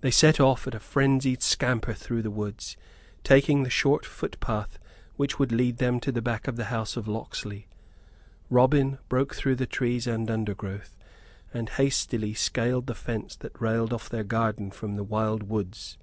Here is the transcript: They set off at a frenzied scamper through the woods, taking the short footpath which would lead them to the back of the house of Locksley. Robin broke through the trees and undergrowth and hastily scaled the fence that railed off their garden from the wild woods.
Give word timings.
They 0.00 0.10
set 0.10 0.40
off 0.40 0.66
at 0.66 0.74
a 0.74 0.80
frenzied 0.80 1.40
scamper 1.40 1.94
through 1.94 2.22
the 2.22 2.32
woods, 2.32 2.76
taking 3.22 3.62
the 3.62 3.70
short 3.70 4.04
footpath 4.04 4.76
which 5.14 5.38
would 5.38 5.52
lead 5.52 5.76
them 5.78 6.00
to 6.00 6.10
the 6.10 6.20
back 6.20 6.48
of 6.48 6.56
the 6.56 6.64
house 6.64 6.96
of 6.96 7.06
Locksley. 7.06 7.68
Robin 8.50 8.98
broke 9.08 9.36
through 9.36 9.54
the 9.54 9.64
trees 9.66 10.08
and 10.08 10.28
undergrowth 10.32 10.96
and 11.54 11.68
hastily 11.68 12.34
scaled 12.34 12.88
the 12.88 12.94
fence 12.96 13.36
that 13.36 13.60
railed 13.60 13.92
off 13.92 14.08
their 14.08 14.24
garden 14.24 14.72
from 14.72 14.96
the 14.96 15.04
wild 15.04 15.44
woods. 15.44 15.96